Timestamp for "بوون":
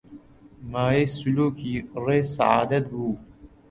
2.91-3.17